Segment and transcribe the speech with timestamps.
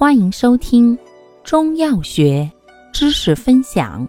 [0.00, 0.98] 欢迎收听
[1.44, 2.50] 中药学
[2.90, 4.08] 知识分享。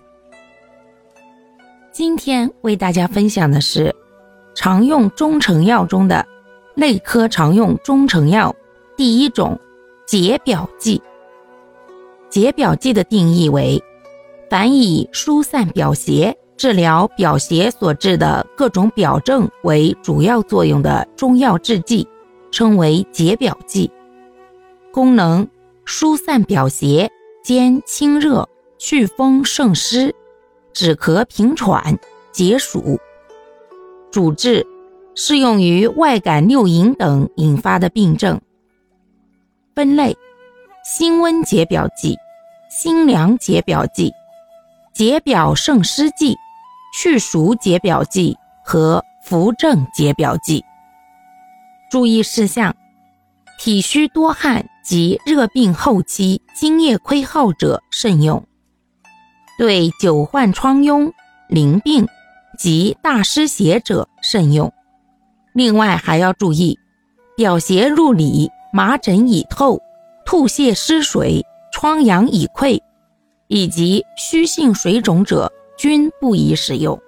[1.91, 3.93] 今天为大家分享的是
[4.55, 6.25] 常用中成药中的
[6.75, 8.55] 内科常用中成药
[8.95, 9.59] 第一种
[10.07, 11.01] 解表剂。
[12.29, 13.77] 解表剂的定义为：
[14.49, 22.07] 凡以疏散表邪、治疗表邪所致的各种表症为主要作用的中药制剂，
[22.49, 23.91] 称为解表剂。
[24.93, 25.45] 功能。
[25.85, 27.11] 疏散表邪，
[27.43, 30.15] 兼清热、祛风、胜湿、
[30.73, 31.97] 止咳平喘、
[32.31, 32.99] 解暑。
[34.11, 34.65] 主治
[35.15, 38.39] 适用于外感六淫等引发的病症。
[39.75, 40.15] 分类：
[40.83, 42.17] 辛温解表剂、
[42.69, 44.11] 辛凉解表剂、
[44.93, 46.37] 解表胜湿剂、
[46.93, 50.63] 去暑解表剂和扶正解表剂。
[51.89, 52.75] 注意事项。
[53.71, 58.45] 体虚多汗及热病后期津液亏耗者慎用，
[59.57, 61.13] 对久患疮痈、
[61.47, 62.05] 淋病
[62.59, 64.73] 及大湿邪者慎用。
[65.53, 66.77] 另外还要注意，
[67.37, 69.79] 表邪入里、麻疹已透、
[70.25, 72.77] 吐泻失水、疮疡已溃，
[73.47, 77.01] 以及虚性水肿者均不宜使用。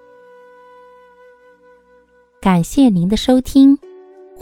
[2.39, 3.77] 感谢您的收听。